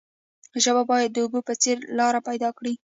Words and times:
ژبه 0.63 0.83
باید 0.91 1.09
د 1.13 1.17
اوبو 1.23 1.39
په 1.47 1.53
څیر 1.61 1.77
لاره 1.97 2.19
پیدا 2.27 2.49
کړي. 2.57 2.73